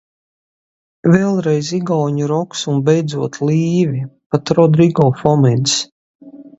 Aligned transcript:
"Vēlreiz 1.15 1.69
igauņu 1.81 2.31
roks 2.33 2.65
un 2.73 2.81
beidzot 2.89 3.41
"Līvi", 3.47 4.05
pat 4.33 4.57
Rodrigo 4.63 5.11
Fomins." 5.25 5.81